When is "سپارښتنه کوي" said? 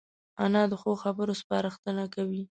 1.41-2.39